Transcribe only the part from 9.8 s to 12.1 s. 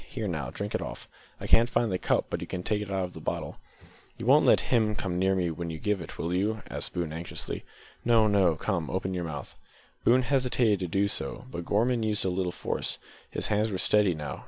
Boone hesitated to do so, but Gorman